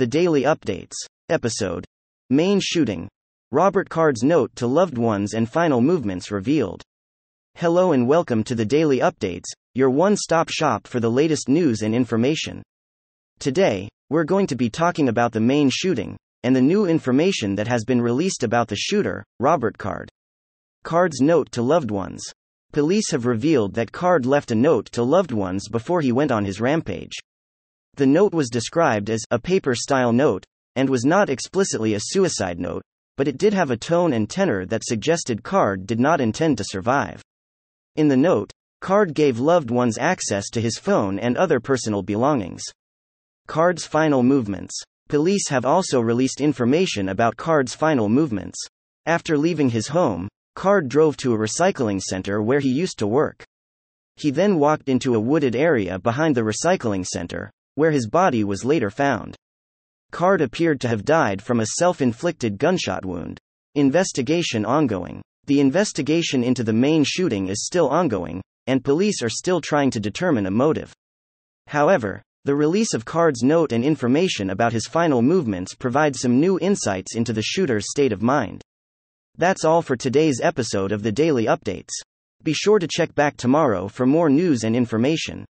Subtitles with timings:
[0.00, 0.94] The Daily Updates.
[1.28, 1.84] Episode.
[2.30, 3.06] Maine Shooting.
[3.52, 6.82] Robert Card's note to loved ones and final movements revealed.
[7.56, 9.44] Hello and welcome to the Daily Updates,
[9.74, 12.62] your one stop shop for the latest news and information.
[13.40, 17.68] Today, we're going to be talking about the Maine shooting, and the new information that
[17.68, 20.08] has been released about the shooter, Robert Card.
[20.82, 22.22] Card's note to loved ones.
[22.72, 26.46] Police have revealed that Card left a note to loved ones before he went on
[26.46, 27.18] his rampage.
[27.94, 30.44] The note was described as a paper style note,
[30.76, 32.82] and was not explicitly a suicide note,
[33.16, 36.64] but it did have a tone and tenor that suggested Card did not intend to
[36.64, 37.22] survive.
[37.96, 42.62] In the note, Card gave loved ones access to his phone and other personal belongings.
[43.46, 44.80] Card's final movements.
[45.08, 48.58] Police have also released information about Card's final movements.
[49.04, 53.44] After leaving his home, Card drove to a recycling center where he used to work.
[54.16, 58.62] He then walked into a wooded area behind the recycling center, where his body was
[58.62, 59.34] later found.
[60.10, 63.38] Card appeared to have died from a self inflicted gunshot wound.
[63.74, 65.22] Investigation ongoing.
[65.46, 69.98] The investigation into the Maine shooting is still ongoing, and police are still trying to
[69.98, 70.92] determine a motive.
[71.68, 76.58] However, the release of Card's note and information about his final movements provides some new
[76.58, 78.60] insights into the shooter's state of mind.
[79.38, 81.94] That's all for today's episode of the Daily Updates.
[82.42, 85.46] Be sure to check back tomorrow for more news and information.